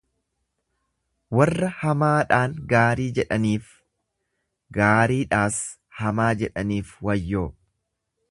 [1.39, 3.69] Warra hamaadhaan gaarii jedhaniif,
[4.79, 5.61] gaariidhaas
[6.01, 7.47] hamaa jedhaniif wayyoo!